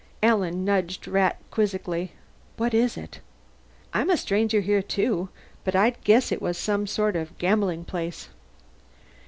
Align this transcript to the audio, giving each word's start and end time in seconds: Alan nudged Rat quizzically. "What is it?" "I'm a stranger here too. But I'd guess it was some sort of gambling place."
Alan 0.23 0.65
nudged 0.65 1.07
Rat 1.07 1.37
quizzically. 1.51 2.13
"What 2.57 2.73
is 2.73 2.97
it?" 2.97 3.19
"I'm 3.93 4.09
a 4.09 4.17
stranger 4.17 4.61
here 4.61 4.81
too. 4.81 5.29
But 5.63 5.75
I'd 5.75 6.03
guess 6.03 6.31
it 6.31 6.41
was 6.41 6.57
some 6.57 6.87
sort 6.87 7.15
of 7.15 7.37
gambling 7.37 7.85
place." 7.85 8.29